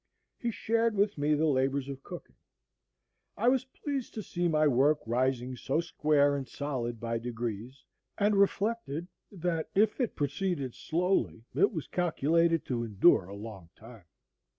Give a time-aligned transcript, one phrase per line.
[0.39, 2.35] He shared with me the labors of cooking.
[3.37, 7.83] I was pleased to see my work rising so square and solid by degrees,
[8.17, 14.05] and reflected, that, if it proceeded slowly, it was calculated to endure a long time.